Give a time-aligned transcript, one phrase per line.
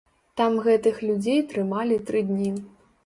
[0.39, 2.51] Там гэтых людзей трымалі тры дні.